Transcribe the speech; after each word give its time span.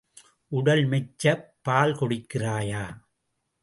உடல் 0.51 0.81
மெச்சப் 0.85 1.45
பால் 1.61 1.95
குடிக்கிறாயா? 1.95 2.83